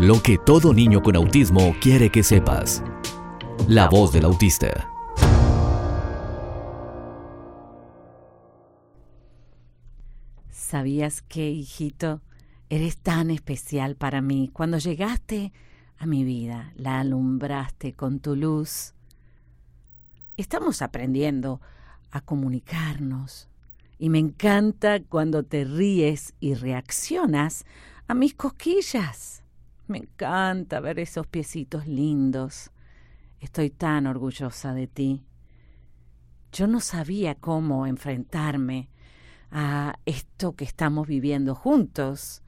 [0.00, 2.82] Lo que todo niño con autismo quiere que sepas.
[3.66, 4.92] La voz del autista.
[10.50, 12.20] ¿Sabías que, hijito,
[12.68, 14.50] eres tan especial para mí?
[14.52, 15.54] Cuando llegaste
[15.96, 18.92] a mi vida, la alumbraste con tu luz.
[20.36, 21.62] Estamos aprendiendo
[22.10, 23.48] a comunicarnos
[23.98, 27.64] y me encanta cuando te ríes y reaccionas
[28.08, 29.42] a mis cosquillas.
[29.86, 32.70] Me encanta ver esos piecitos lindos.
[33.40, 35.24] Estoy tan orgullosa de ti.
[36.52, 38.88] Yo no sabía cómo enfrentarme
[39.50, 42.42] a esto que estamos viviendo juntos,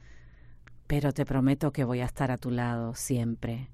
[0.86, 3.70] pero te prometo que voy a estar a tu lado siempre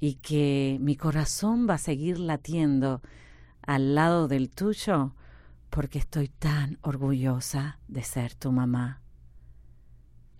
[0.00, 3.02] y que mi corazón va a seguir latiendo
[3.62, 5.14] al lado del tuyo
[5.68, 9.02] porque estoy tan orgullosa de ser tu mamá.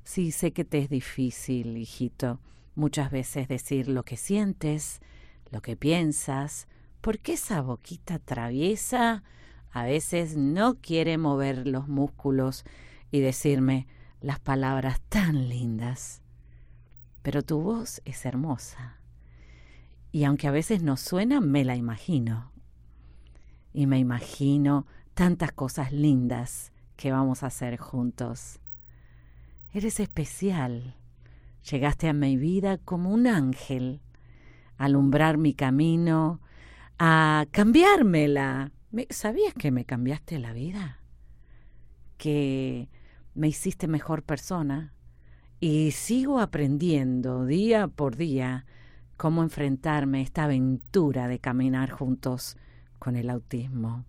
[0.04, 2.40] Sí, sé que te es difícil, hijito,
[2.74, 5.00] muchas veces decir lo que sientes,
[5.50, 6.68] lo que piensas,
[7.00, 9.22] porque esa boquita traviesa
[9.70, 12.64] a veces no quiere mover los músculos
[13.10, 13.86] y decirme
[14.20, 16.22] las palabras tan lindas.
[17.22, 18.98] Pero tu voz es hermosa.
[20.12, 22.50] Y aunque a veces no suena, me la imagino.
[23.72, 28.58] Y me imagino tantas cosas lindas que vamos a hacer juntos.
[29.72, 30.96] Eres especial.
[31.70, 34.00] Llegaste a mi vida como un ángel,
[34.76, 36.40] a alumbrar mi camino,
[36.98, 38.72] a cambiármela.
[39.10, 40.98] ¿Sabías que me cambiaste la vida?
[42.16, 42.88] Que
[43.34, 44.92] me hiciste mejor persona
[45.60, 48.66] y sigo aprendiendo día por día
[49.16, 52.56] cómo enfrentarme a esta aventura de caminar juntos
[52.98, 54.04] con el autismo.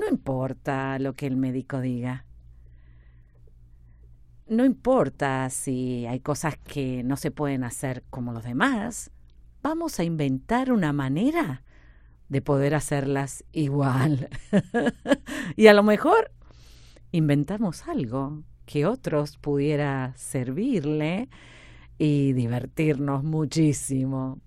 [0.00, 2.24] No importa lo que el médico diga.
[4.46, 9.10] No importa si hay cosas que no se pueden hacer como los demás.
[9.62, 11.62] Vamos a inventar una manera
[12.28, 14.28] de poder hacerlas igual.
[15.56, 16.30] y a lo mejor
[17.10, 21.30] inventamos algo que otros pudiera servirle
[21.96, 24.40] y divertirnos muchísimo.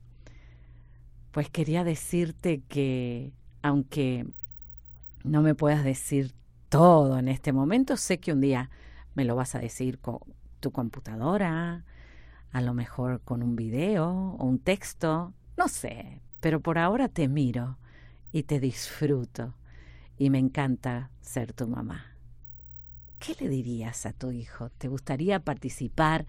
[1.32, 3.32] Pues quería decirte que
[3.64, 4.28] aunque
[5.24, 6.34] no me puedas decir
[6.70, 8.70] todo en este momento, sé que un día
[9.18, 10.20] me lo vas a decir con
[10.60, 11.84] tu computadora,
[12.52, 17.28] a lo mejor con un video o un texto, no sé, pero por ahora te
[17.28, 17.80] miro
[18.32, 19.56] y te disfruto
[20.20, 22.16] y me encanta ser tu mamá.
[23.18, 24.70] ¿Qué le dirías a tu hijo?
[24.78, 26.28] ¿Te gustaría participar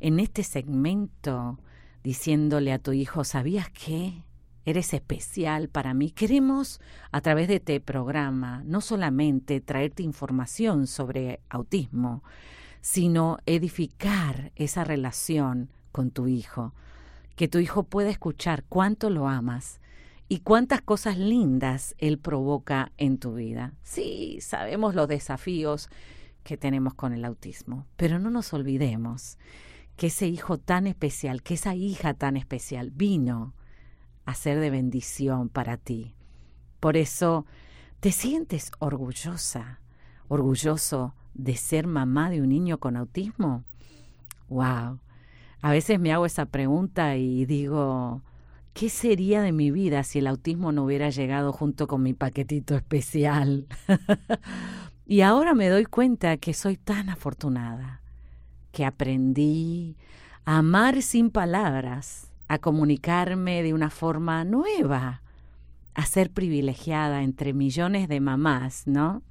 [0.00, 1.58] en este segmento
[2.02, 4.24] diciéndole a tu hijo, ¿sabías qué?
[4.64, 6.10] Eres especial para mí.
[6.10, 6.80] Queremos,
[7.10, 12.22] a través de este programa, no solamente traerte información sobre autismo,
[12.80, 16.74] sino edificar esa relación con tu hijo.
[17.36, 19.80] Que tu hijo pueda escuchar cuánto lo amas
[20.28, 23.74] y cuántas cosas lindas él provoca en tu vida.
[23.82, 25.88] Sí, sabemos los desafíos
[26.42, 29.38] que tenemos con el autismo, pero no nos olvidemos
[29.96, 33.54] que ese hijo tan especial, que esa hija tan especial vino
[34.24, 36.14] a ser de bendición para ti.
[36.80, 37.46] Por eso,
[38.00, 39.80] ¿te sientes orgullosa,
[40.28, 43.64] orgulloso de ser mamá de un niño con autismo?
[44.48, 45.00] ¡Wow!
[45.60, 48.22] A veces me hago esa pregunta y digo,
[48.74, 52.74] ¿qué sería de mi vida si el autismo no hubiera llegado junto con mi paquetito
[52.74, 53.68] especial?
[55.06, 58.02] y ahora me doy cuenta que soy tan afortunada,
[58.72, 59.96] que aprendí
[60.44, 65.22] a amar sin palabras a comunicarme de una forma nueva,
[65.94, 69.22] a ser privilegiada entre millones de mamás, ¿no?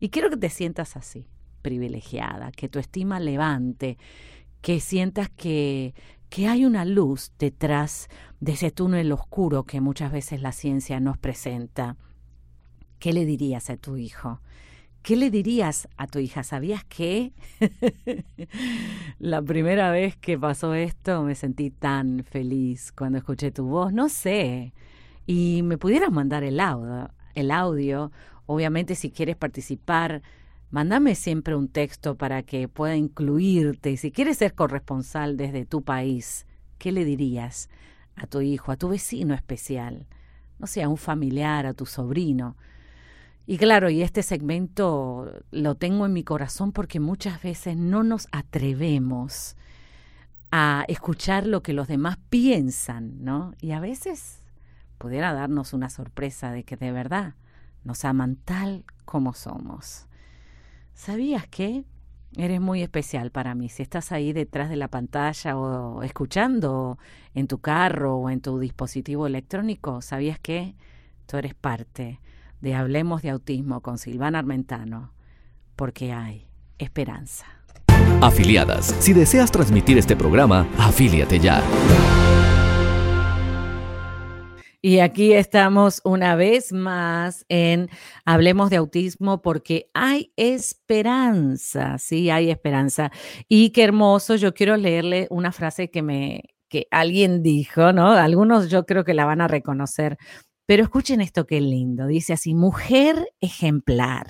[0.00, 1.24] Y quiero que te sientas así,
[1.62, 3.96] privilegiada, que tu estima levante,
[4.60, 5.94] que sientas que,
[6.28, 8.08] que hay una luz detrás
[8.38, 11.96] de ese túnel oscuro que muchas veces la ciencia nos presenta.
[12.98, 14.42] ¿Qué le dirías a tu hijo?
[15.08, 16.42] ¿Qué le dirías a tu hija?
[16.42, 17.32] ¿Sabías que
[19.18, 23.90] la primera vez que pasó esto me sentí tan feliz cuando escuché tu voz?
[23.90, 24.74] No sé.
[25.24, 28.12] Y me pudieras mandar el audio, el audio.
[28.44, 30.20] Obviamente si quieres participar,
[30.70, 33.96] mándame siempre un texto para que pueda incluirte.
[33.96, 36.44] Si quieres ser corresponsal desde tu país,
[36.76, 37.70] ¿qué le dirías
[38.14, 40.06] a tu hijo, a tu vecino especial?
[40.58, 42.58] No sé, a un familiar, a tu sobrino
[43.50, 48.28] y claro, y este segmento lo tengo en mi corazón porque muchas veces no nos
[48.30, 49.56] atrevemos
[50.50, 53.54] a escuchar lo que los demás piensan, ¿no?
[53.58, 54.42] Y a veces
[54.98, 57.36] pudiera darnos una sorpresa de que de verdad
[57.84, 60.08] nos aman tal como somos.
[60.92, 61.86] ¿Sabías que
[62.36, 63.70] Eres muy especial para mí.
[63.70, 66.98] Si estás ahí detrás de la pantalla o escuchando
[67.34, 70.74] en tu carro o en tu dispositivo electrónico, ¿sabías que
[71.26, 72.20] tú eres parte
[72.60, 75.12] de Hablemos de Autismo con Silvana Armentano?
[75.76, 77.46] Porque hay esperanza.
[78.20, 81.62] Afiliadas, si deseas transmitir este programa, afíliate ya.
[84.80, 87.90] Y aquí estamos una vez más en
[88.24, 93.10] Hablemos de Autismo porque hay esperanza, sí, hay esperanza.
[93.48, 98.12] Y qué hermoso, yo quiero leerle una frase que me que alguien dijo, ¿no?
[98.12, 100.18] Algunos yo creo que la van a reconocer,
[100.68, 102.06] pero escuchen esto qué lindo.
[102.06, 104.26] Dice así, mujer ejemplar.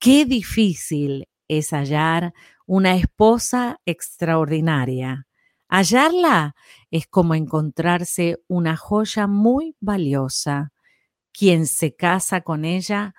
[0.00, 2.34] Qué difícil es hallar
[2.66, 5.26] una esposa extraordinaria
[5.68, 6.54] Hallarla
[6.90, 10.72] es como encontrarse una joya muy valiosa.
[11.32, 13.14] Quien se casa con ella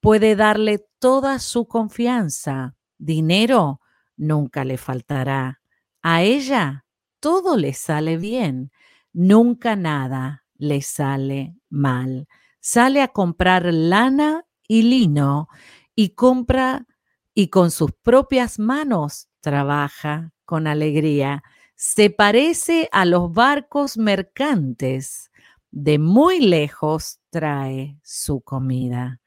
[0.00, 2.76] puede darle toda su confianza.
[2.98, 3.80] Dinero
[4.16, 5.60] nunca le faltará.
[6.02, 6.84] A ella
[7.20, 8.70] todo le sale bien.
[9.12, 12.28] Nunca nada le sale mal.
[12.60, 15.48] Sale a comprar lana y lino
[15.94, 16.86] y compra
[17.34, 21.42] y con sus propias manos trabaja con alegría
[21.80, 25.30] se parece a los barcos mercantes.
[25.70, 29.20] De muy lejos trae su comida.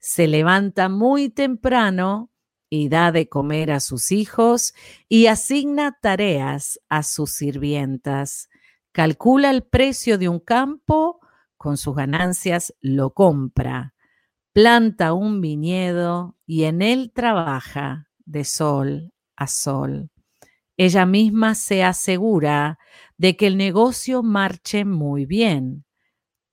[0.00, 2.32] Se levanta muy temprano
[2.68, 4.74] y da de comer a sus hijos
[5.08, 8.48] y asigna tareas a sus sirvientas.
[8.94, 11.18] Calcula el precio de un campo,
[11.56, 13.92] con sus ganancias lo compra.
[14.52, 20.10] Planta un viñedo y en él trabaja de sol a sol.
[20.76, 22.78] Ella misma se asegura
[23.18, 25.84] de que el negocio marche muy bien.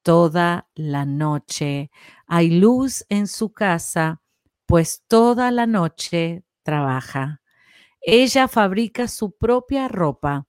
[0.01, 1.91] Toda la noche
[2.25, 4.23] hay luz en su casa,
[4.65, 7.43] pues toda la noche trabaja.
[8.01, 10.47] Ella fabrica su propia ropa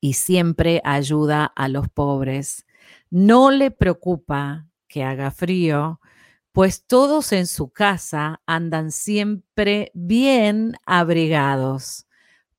[0.00, 2.66] y siempre ayuda a los pobres.
[3.10, 6.00] No le preocupa que haga frío,
[6.52, 12.08] pues todos en su casa andan siempre bien abrigados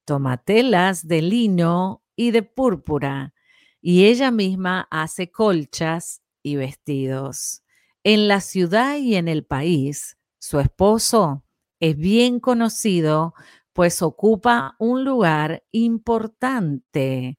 [0.10, 3.36] tomatelas de lino y de púrpura,
[3.80, 7.62] y ella misma hace colchas y vestidos.
[8.04, 11.44] En la ciudad y en el país, su esposo
[11.80, 13.36] es bien conocido,
[13.80, 17.38] pues ocupa un lugar importante.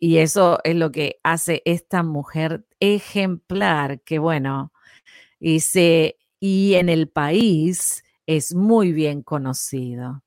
[0.00, 4.72] Y eso es lo que hace esta mujer ejemplar, que bueno,
[5.38, 10.24] dice, y en el país es muy bien conocido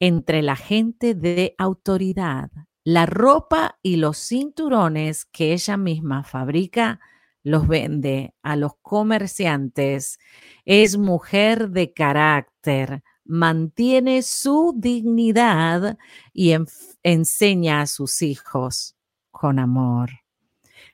[0.00, 2.50] entre la gente de autoridad.
[2.84, 6.98] La ropa y los cinturones que ella misma fabrica
[7.42, 10.18] los vende a los comerciantes.
[10.64, 15.98] Es mujer de carácter, mantiene su dignidad
[16.32, 16.54] y
[17.02, 18.96] enseña a sus hijos
[19.30, 20.10] con amor.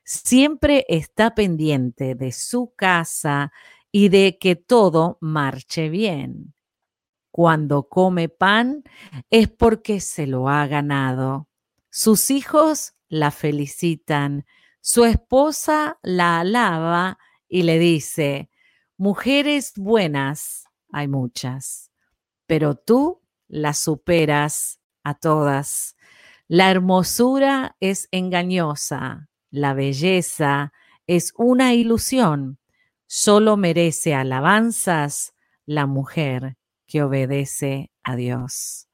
[0.05, 3.53] Siempre está pendiente de su casa
[3.91, 6.55] y de que todo marche bien
[7.39, 8.83] cuando come pan
[9.31, 11.49] es porque se lo ha ganado.
[11.89, 14.45] Sus hijos la felicitan,
[14.81, 18.51] su esposa la alaba y le dice,
[18.97, 21.88] mujeres buenas hay muchas,
[22.49, 25.97] pero tú las superas a todas.
[26.49, 30.73] La hermosura es engañosa, la belleza
[31.07, 32.59] es una ilusión.
[33.07, 35.35] Solo merece alabanzas
[35.67, 38.88] la mujer que obedece a Dios.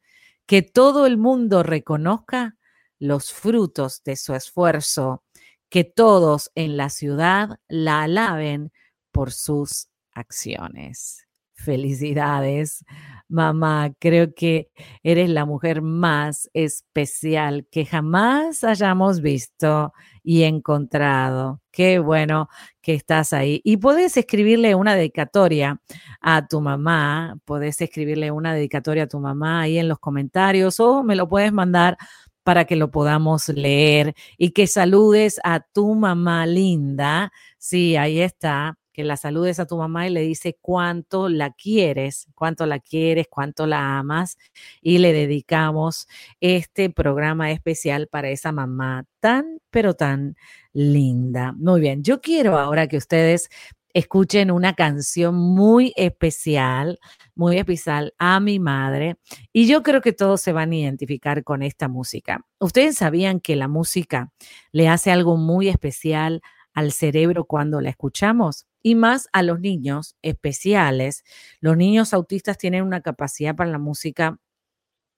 [0.47, 2.57] Que todo el mundo reconozca
[2.99, 5.23] los frutos de su esfuerzo,
[5.69, 8.73] que todos en la ciudad la alaben
[9.13, 11.25] por sus acciones.
[11.65, 12.85] Felicidades,
[13.29, 13.91] mamá.
[13.99, 14.71] Creo que
[15.03, 19.93] eres la mujer más especial que jamás hayamos visto
[20.23, 21.63] y encontrado.
[21.71, 22.49] Qué bueno
[22.83, 23.61] que estás ahí.
[23.65, 25.81] Y puedes escribirle una dedicatoria
[26.21, 31.03] a tu mamá, puedes escribirle una dedicatoria a tu mamá ahí en los comentarios o
[31.03, 31.97] me lo puedes mandar
[32.43, 37.33] para que lo podamos leer y que saludes a tu mamá linda.
[37.59, 42.29] Sí, ahí está que la saludes a tu mamá y le dice cuánto la quieres,
[42.35, 44.39] cuánto la quieres, cuánto la amas
[44.81, 46.07] y le dedicamos
[46.41, 50.37] este programa especial para esa mamá tan, pero tan
[50.73, 51.53] linda.
[51.53, 53.51] Muy bien, yo quiero ahora que ustedes
[53.95, 56.99] escuchen una canción muy especial,
[57.35, 59.17] muy especial a mi madre.
[59.53, 62.45] Y yo creo que todos se van a identificar con esta música.
[62.61, 64.33] Ustedes sabían que la música
[64.71, 66.43] le hace algo muy especial
[66.75, 68.67] al cerebro cuando la escuchamos.
[68.85, 71.25] Y más a los niños especiales.
[71.61, 74.39] Los niños autistas tienen una capacidad para la música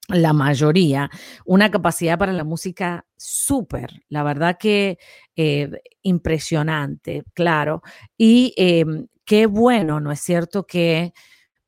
[0.08, 1.10] la mayoría,
[1.44, 4.98] una capacidad para la música súper, la verdad que
[5.34, 5.68] eh,
[6.02, 7.82] impresionante, claro.
[8.16, 10.64] Y em, qué bueno, ¿no es cierto?
[10.64, 11.12] Que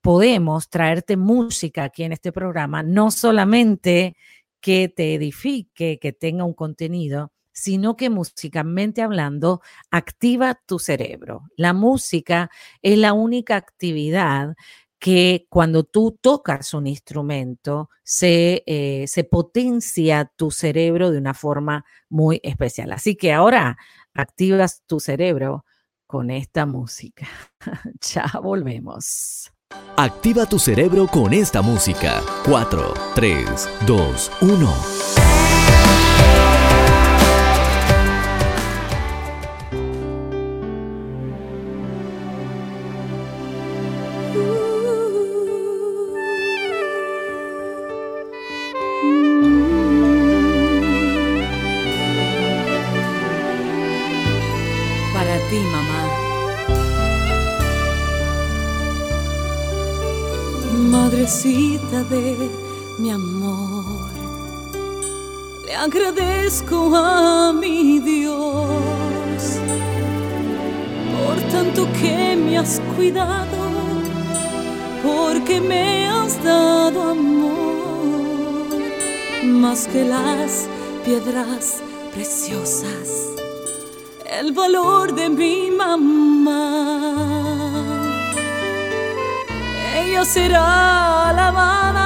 [0.02, 4.16] podemos traerte música aquí en este programa, no solamente
[4.60, 11.42] que te edifique, que tenga un contenido, sino que musicalmente hablando activa tu cerebro.
[11.56, 12.50] La música
[12.82, 14.54] es la única actividad
[15.00, 21.84] que cuando tú tocas un instrumento se, eh, se potencia tu cerebro de una forma
[22.08, 22.92] muy especial.
[22.92, 23.76] Así que ahora
[24.14, 25.64] activas tu cerebro
[26.06, 27.26] con esta música.
[28.00, 29.52] ya volvemos.
[29.96, 32.22] Activa tu cerebro con esta música.
[32.44, 35.27] 4, 3, 2, 1.
[65.88, 69.42] Agradezco a mi Dios
[71.16, 73.58] por tanto que me has cuidado,
[75.02, 78.68] porque me has dado amor
[79.44, 80.68] más que las
[81.06, 83.06] piedras preciosas,
[84.40, 87.14] el valor de mi mamá.
[89.96, 91.97] Ella será alabada,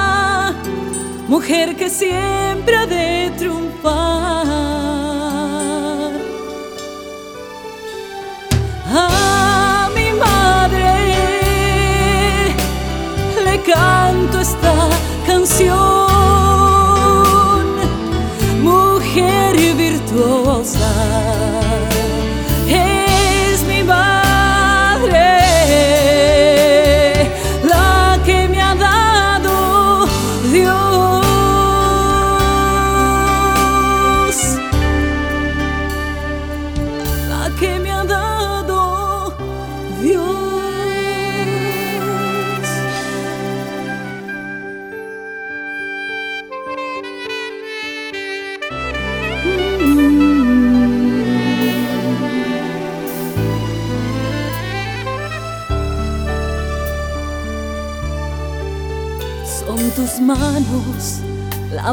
[1.27, 4.72] mujer que siempre ha de triunfar.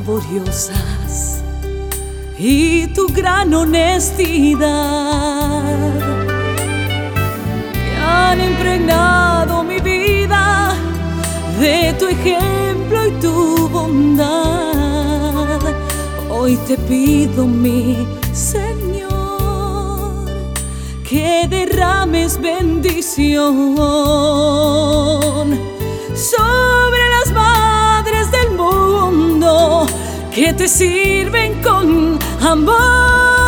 [0.00, 1.42] Laboriosas
[2.38, 4.58] y tu gran honestidad
[7.74, 10.74] que han impregnado mi vida
[11.60, 15.60] de tu ejemplo y tu bondad.
[16.30, 19.10] Hoy te pido, mi Señor,
[21.06, 23.76] que derrames bendición
[26.14, 27.59] sobre las manos
[30.34, 33.39] que te sirven con amor.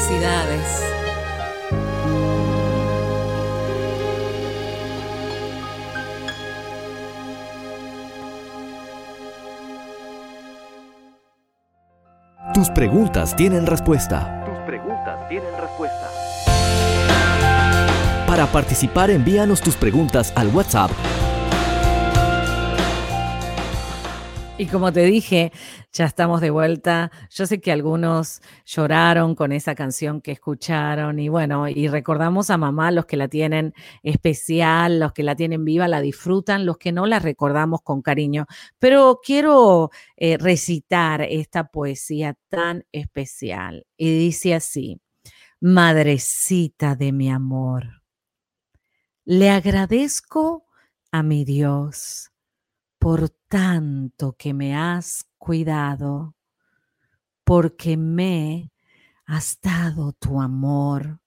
[0.00, 0.84] felicidades.
[12.54, 14.42] Tus preguntas tienen respuesta.
[14.44, 16.08] Tus preguntas tienen respuesta.
[18.26, 20.90] Para participar, envíanos tus preguntas al WhatsApp
[24.60, 25.52] Y como te dije,
[25.90, 27.10] ya estamos de vuelta.
[27.30, 32.58] Yo sé que algunos lloraron con esa canción que escucharon y bueno, y recordamos a
[32.58, 36.92] mamá, los que la tienen especial, los que la tienen viva, la disfrutan, los que
[36.92, 38.44] no la recordamos con cariño.
[38.78, 39.88] Pero quiero
[40.18, 45.00] eh, recitar esta poesía tan especial y dice así,
[45.58, 48.02] Madrecita de mi amor,
[49.24, 50.66] le agradezco
[51.12, 52.29] a mi Dios
[53.00, 56.36] por tanto que me has cuidado,
[57.44, 58.72] porque me
[59.24, 61.20] has dado tu amor,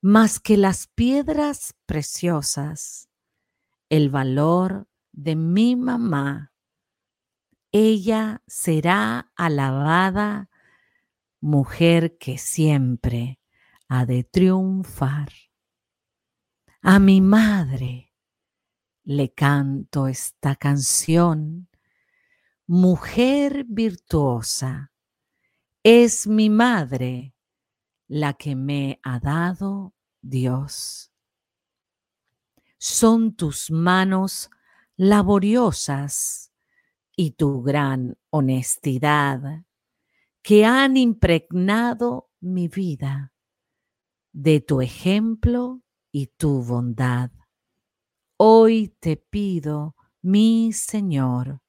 [0.00, 3.10] más que las piedras preciosas,
[3.88, 6.52] el valor de mi mamá.
[7.72, 10.50] Ella será alabada,
[11.40, 13.40] mujer que siempre
[13.88, 15.32] ha de triunfar.
[16.80, 18.09] A mi madre,
[19.04, 21.68] le canto esta canción.
[22.66, 24.92] Mujer virtuosa,
[25.82, 27.34] es mi madre
[28.06, 31.12] la que me ha dado Dios.
[32.78, 34.50] Son tus manos
[34.96, 36.52] laboriosas
[37.16, 39.64] y tu gran honestidad
[40.42, 43.32] que han impregnado mi vida
[44.32, 47.30] de tu ejemplo y tu bondad.
[48.42, 51.60] Hoy te pido, mi Señor,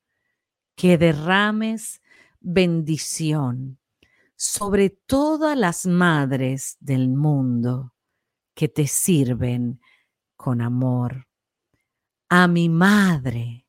[0.74, 2.02] que derrames
[2.40, 3.78] bendición
[4.38, 7.94] sobre todas las madres del mundo
[8.54, 9.82] que te sirven
[10.38, 11.28] con amor.
[12.30, 13.68] A mi madre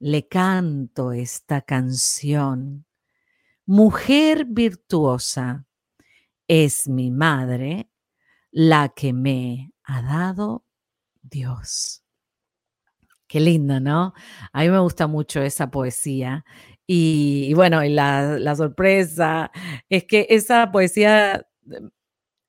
[0.00, 2.86] le canto esta canción.
[3.66, 5.64] Mujer virtuosa,
[6.48, 7.88] es mi madre
[8.50, 10.66] la que me ha dado
[11.22, 12.01] Dios.
[13.32, 14.12] Qué lindo, ¿no?
[14.52, 16.44] A mí me gusta mucho esa poesía.
[16.86, 19.50] Y, bueno, y la, la sorpresa
[19.88, 21.46] es que esa poesía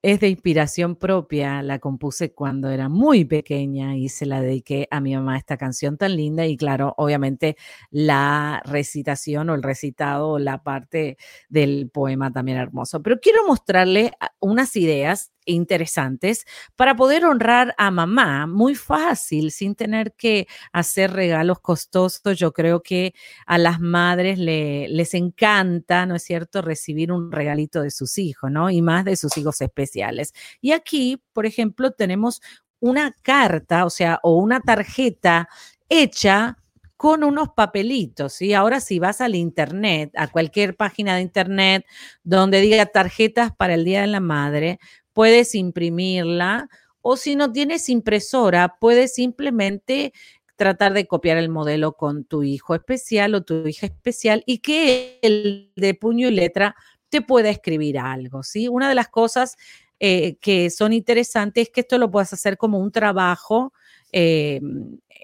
[0.02, 5.00] es de inspiración propia, la compuse cuando era muy pequeña y se la dediqué a
[5.00, 7.56] mi mamá esta canción tan linda y claro, obviamente
[7.90, 11.18] la recitación o el recitado o la parte
[11.48, 13.02] del poema también hermoso.
[13.02, 20.14] Pero quiero mostrarle unas ideas interesantes para poder honrar a mamá muy fácil, sin tener
[20.14, 22.38] que hacer regalos costosos.
[22.38, 23.14] Yo creo que
[23.46, 28.70] a las madres les encanta, ¿no es cierto?, recibir un regalito de sus hijos, ¿no?
[28.70, 30.34] Y más de sus hijos especiales.
[30.62, 32.42] Y aquí, por ejemplo, tenemos
[32.80, 35.48] una carta, o sea, o una tarjeta
[35.90, 36.58] hecha
[36.98, 38.54] con unos papelitos, ¿sí?
[38.54, 41.86] Ahora si vas al internet, a cualquier página de internet
[42.24, 44.80] donde diga tarjetas para el Día de la Madre,
[45.12, 46.70] puedes imprimirla
[47.02, 50.14] o si no tienes impresora, puedes simplemente
[50.56, 55.20] tratar de copiar el modelo con tu hijo especial o tu hija especial y que
[55.22, 56.76] el de puño y letra
[57.10, 58.68] te pueda escribir algo, ¿sí?
[58.68, 59.58] Una de las cosas
[60.00, 63.74] eh, que son interesantes es que esto lo puedas hacer como un trabajo
[64.14, 64.62] eh,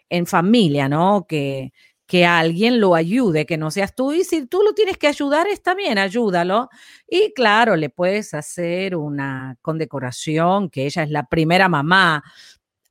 [0.09, 1.25] en familia, ¿no?
[1.27, 1.71] Que,
[2.09, 4.13] que alguien lo ayude, que no seas tú.
[4.13, 6.69] Y si tú lo tienes que ayudar, está bien, ayúdalo.
[7.07, 12.23] Y claro, le puedes hacer una condecoración, que ella es la primera mamá.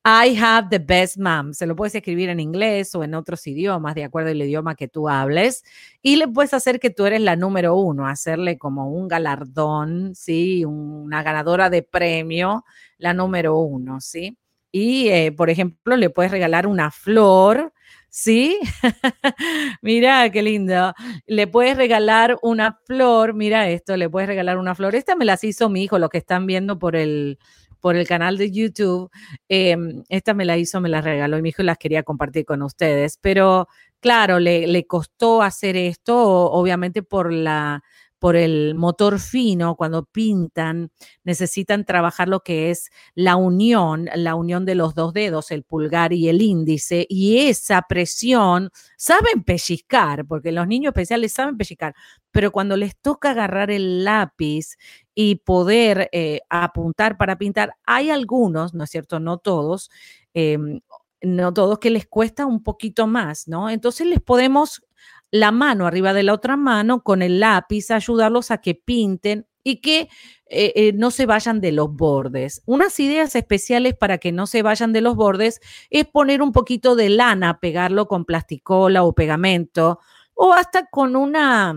[0.05, 1.53] I have the best mom.
[1.53, 4.87] Se lo puedes escribir en inglés o en otros idiomas, de acuerdo al idioma que
[4.89, 5.65] tú hables.
[6.01, 10.65] Y le puedes hacer que tú eres la número uno, hacerle como un galardón, ¿sí?
[10.65, 12.65] Una ganadora de premio,
[12.99, 14.39] la número uno, ¿sí?
[14.73, 17.73] Y, eh, por ejemplo, le puedes regalar una flor
[18.11, 18.59] ¿Sí?
[19.83, 20.95] mira, qué lindo.
[21.27, 24.95] Le puedes regalar una flor, mira esto, le puedes regalar una flor.
[24.95, 27.39] Esta me las hizo mi hijo, los que están viendo por el,
[27.81, 29.11] por el canal de YouTube.
[29.49, 32.63] Em, esta me la hizo, me la regaló y mi hijo las quería compartir con
[32.63, 33.19] ustedes.
[33.21, 33.69] Pero
[34.01, 36.17] claro, le, le costó hacer esto,
[36.51, 37.83] obviamente por la
[38.19, 40.91] por el motor fino, cuando pintan,
[41.25, 46.13] necesitan trabajar lo que es la unión, la unión de los dos dedos, el pulgar
[46.13, 51.95] y el índice, y esa presión, saben pellizcar, porque los niños especiales saben pellizcar,
[52.31, 54.77] pero cuando les toca agarrar el lápiz
[55.15, 59.21] y poder eh, apuntar para pintar, hay algunos, ¿no es cierto?
[59.21, 59.91] No todos.
[60.35, 60.81] Em,
[61.21, 63.71] no todos que les cuesta un poquito más, ¿no?
[63.71, 64.83] Entonces les podemos
[65.31, 69.81] la mano arriba de la otra mano con el lápiz, ayudarlos a que pinten y
[69.81, 70.09] que
[70.47, 72.63] eh, eh, no se vayan de los bordes.
[72.65, 75.61] Unas ideas especiales para que no se vayan de los bordes
[75.91, 80.01] es poner un poquito de lana, pegarlo con plasticola o pegamento
[80.35, 81.75] o hasta con una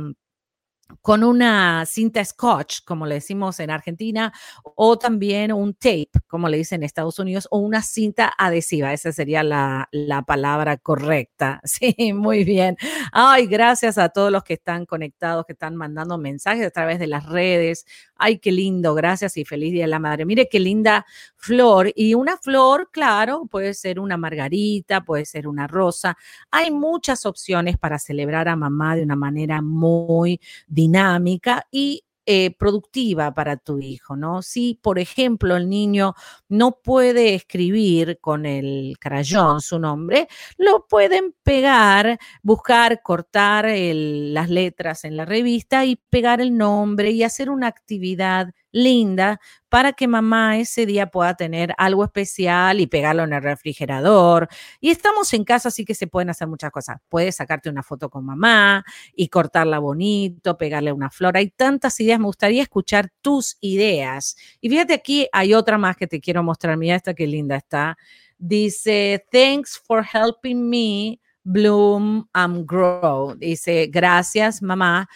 [1.01, 6.57] con una cinta scotch, como le decimos en Argentina, o también un tape, como le
[6.57, 8.93] dicen en Estados Unidos, o una cinta adhesiva.
[8.93, 11.61] Esa sería la, la, palabra correcta.
[11.71, 12.77] Sí, muy bien.
[13.11, 17.07] Ay, gracias a todos los que están conectados, que están mandando mensajes a través de
[17.07, 17.85] las redes.
[18.15, 20.25] Ay, qué lindo, gracias y feliz Día de la Madre.
[20.25, 21.05] Mire qué linda
[21.37, 21.91] flor.
[21.95, 26.17] Y una flor, claro, puede ser una margarita, puede ser una rosa.
[26.51, 30.39] Hay muchas opciones para celebrar a mamá de una manera muy
[30.81, 34.41] dinámica y eh, productiva para tu hijo, ¿no?
[34.43, 36.13] Si, por ejemplo, el niño
[36.49, 45.03] no puede escribir con el crayón su nombre, lo pueden pegar, buscar, cortar las letras
[45.03, 50.57] en la revista y pegar el nombre y hacer una actividad linda para que mamá
[50.57, 54.49] ese día pueda tener algo especial y pegarlo en el refrigerador.
[54.79, 56.97] Y estamos en casa, así que se pueden hacer muchas cosas.
[57.09, 58.83] Puedes sacarte una foto con mamá
[59.15, 61.37] y cortarla bonito, pegarle una flor.
[61.37, 64.35] Hay tantas ideas, me gustaría escuchar tus ideas.
[64.59, 66.77] Y fíjate aquí, hay otra más que te quiero mostrar.
[66.77, 67.97] Mira esta qué linda está.
[68.37, 73.35] Dice, thanks for helping me bloom and grow.
[73.35, 75.07] Dice, gracias mamá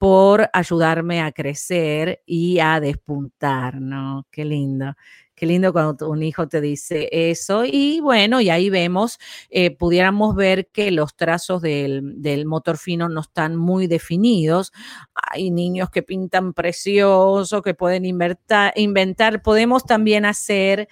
[0.00, 4.26] por ayudarme a crecer y a despuntar, ¿no?
[4.30, 4.94] Qué lindo.
[5.34, 7.66] Qué lindo cuando un hijo te dice eso.
[7.66, 9.18] Y bueno, y ahí vemos,
[9.50, 14.72] eh, pudiéramos ver que los trazos del, del, motor fino no están muy definidos.
[15.12, 18.72] Hay niños que pintan precioso, que pueden inventar.
[18.76, 19.42] inventar.
[19.42, 20.88] Podemos también hacer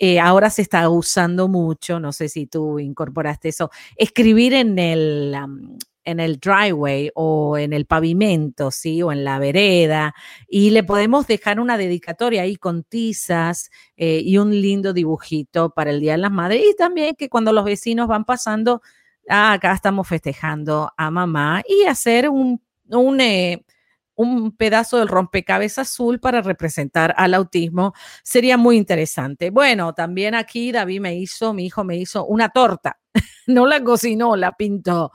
[0.00, 5.36] eh, ahora se está usando mucho, no sé si tú incorporaste eso, escribir en el,
[6.08, 9.02] en el driveway o en el pavimento, ¿sí?
[9.02, 10.14] O en la vereda.
[10.48, 15.90] Y le podemos dejar una dedicatoria ahí con tizas eh, y un lindo dibujito para
[15.90, 16.62] el Día de las Madres.
[16.70, 18.80] Y también que cuando los vecinos van pasando,
[19.28, 23.64] ah, acá estamos festejando a mamá y hacer un, un eh,
[24.14, 27.94] un pedazo del rompecabezas azul para representar al autismo.
[28.24, 29.50] Sería muy interesante.
[29.50, 32.98] Bueno, también aquí David me hizo, mi hijo me hizo una torta.
[33.46, 35.12] no la cocinó, la pintó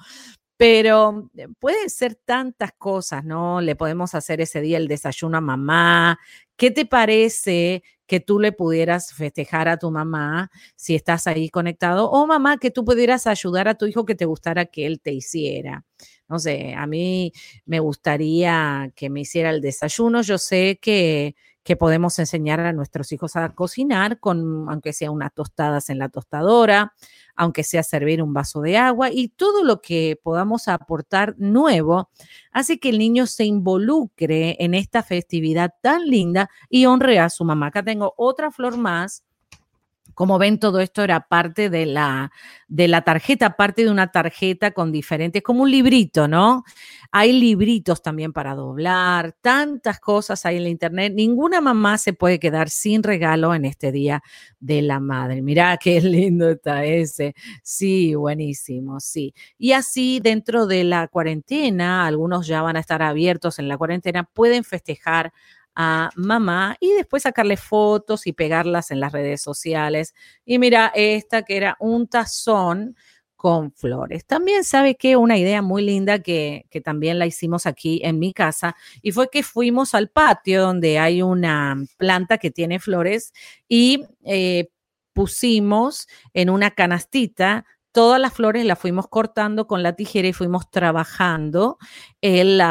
[0.63, 3.59] pero eh, puede ser tantas cosas, ¿no?
[3.59, 6.17] Le podemos hacer ese día el desayuno a mamá.
[6.55, 12.09] ¿Qué te parece que tú le pudieras festejar a tu mamá si estás ahí conectado?
[12.09, 15.11] O mamá, que tú pudieras ayudar a tu hijo que te gustara que él te
[15.11, 15.83] hiciera.
[16.29, 17.33] No sé, a mí
[17.65, 20.21] me gustaría que me hiciera el desayuno.
[20.21, 25.33] Yo sé que que podemos enseñar a nuestros hijos a cocinar con, aunque sea unas
[25.33, 26.93] tostadas en la tostadora,
[27.35, 32.09] aunque sea servir un vaso de agua y todo lo que podamos aportar nuevo,
[32.51, 37.45] hace que el niño se involucre en esta festividad tan linda y honre a su
[37.45, 37.67] mamá.
[37.67, 39.23] Acá tengo otra flor más
[40.13, 42.31] como ven, todo esto era parte de la,
[42.67, 46.63] de la tarjeta, parte de una tarjeta con diferentes, como un librito, ¿no?
[47.11, 51.13] Hay libritos también para doblar, tantas cosas hay en la internet.
[51.15, 54.23] Ninguna mamá se puede quedar sin regalo en este día
[54.59, 55.41] de la madre.
[55.41, 57.35] Mirá qué lindo está ese.
[57.61, 59.33] Sí, buenísimo, sí.
[59.57, 64.23] Y así dentro de la cuarentena, algunos ya van a estar abiertos en la cuarentena,
[64.23, 65.33] pueden festejar
[65.75, 70.13] a mamá y después sacarle fotos y pegarlas en las redes sociales.
[70.45, 72.95] Y mira, esta que era un tazón
[73.43, 74.25] con flores.
[74.25, 78.31] También sabe que una idea muy linda que, que, también la hicimos aquí en mi
[78.31, 83.33] casa y fue que fuimos al patio donde hay una planta que tiene flores
[83.67, 84.69] y eh,
[85.11, 90.69] pusimos en una canastita todas las flores las fuimos cortando con la tijera y fuimos
[90.69, 91.77] trabajando
[92.21, 92.61] el,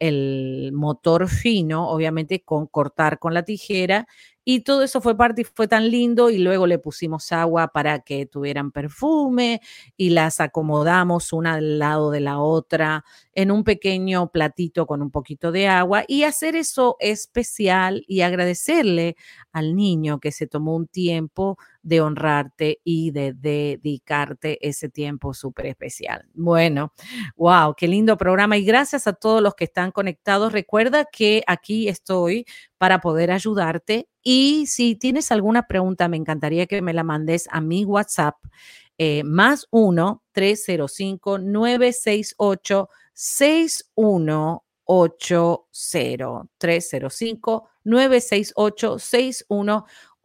[0.00, 4.06] el motor fino, obviamente con cortar con la tijera
[4.44, 8.00] y todo eso fue parte y fue tan lindo y luego le pusimos agua para
[8.00, 9.60] que tuvieran perfume
[9.96, 15.10] y las acomodamos una al lado de la otra en un pequeño platito con un
[15.10, 19.16] poquito de agua y hacer eso especial y agradecerle
[19.52, 25.66] al niño que se tomó un tiempo de honrarte y de dedicarte ese tiempo súper
[25.66, 26.26] especial.
[26.34, 26.92] Bueno,
[27.36, 30.52] wow, qué lindo programa y gracias a todos los que están conectados.
[30.52, 32.46] Recuerda que aquí estoy
[32.78, 37.60] para poder ayudarte y si tienes alguna pregunta, me encantaría que me la mandes a
[37.60, 38.36] mi WhatsApp
[38.98, 41.38] eh, más 1 305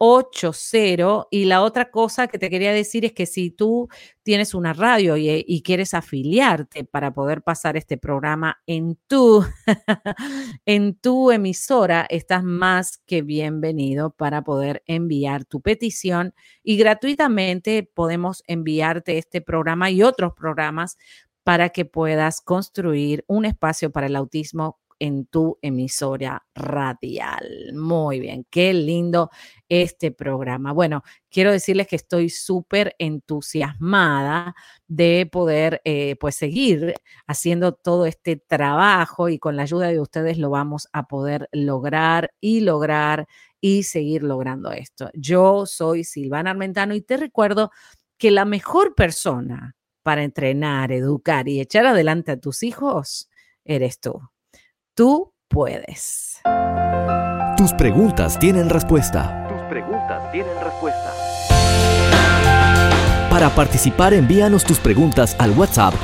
[0.00, 3.12] 968 6180 305 968 6180 80 y la otra cosa que te quería decir es
[3.12, 3.88] que si tú
[4.22, 9.44] tienes una radio y, quieres afiliarte para poder pasar este programa en tu,
[10.66, 18.42] en tu emisora, estás más que bienvenido para poder enviar tu petición y gratuitamente podemos
[18.46, 20.96] enviarte este programa y otros programas
[21.42, 27.72] para que puedas construir un espacio para el autismo en tu emisora radial.
[27.74, 29.30] Muy bien, qué lindo
[29.68, 30.72] este programa.
[30.72, 34.54] Bueno, quiero decirles que estoy súper entusiasmada
[34.86, 36.94] de poder eh, pues seguir
[37.26, 42.32] haciendo todo este trabajo y con la ayuda de ustedes lo vamos a poder lograr
[42.40, 43.26] y lograr
[43.60, 45.10] y seguir logrando esto.
[45.14, 47.70] Yo soy Silvana Armentano y te recuerdo
[48.18, 53.28] que la mejor persona para entrenar, educar y echar adelante a tus hijos
[53.64, 54.20] eres tú.
[54.98, 56.42] Tú puedes.
[57.56, 59.46] Tus preguntas tienen respuesta.
[59.48, 61.14] Tus preguntas tienen respuesta.
[63.30, 65.94] Para participar, envíanos tus preguntas al WhatsApp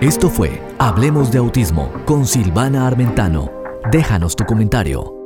[0.00, 3.59] Esto fue Hablemos de Autismo con Silvana Armentano.
[3.90, 5.19] Déjanos tu comentario.